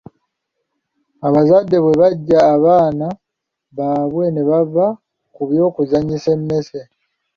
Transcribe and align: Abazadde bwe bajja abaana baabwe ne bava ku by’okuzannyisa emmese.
Abazadde 1.27 1.77
bwe 1.81 1.93
bajja 2.01 2.39
abaana 2.55 3.07
baabwe 3.77 4.25
ne 4.31 4.43
bava 4.49 4.85
ku 5.33 5.41
by’okuzannyisa 5.49 6.29
emmese. 6.37 6.79